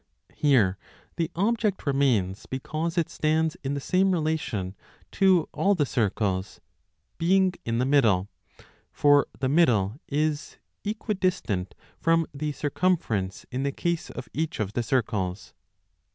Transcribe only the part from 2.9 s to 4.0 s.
it stands in the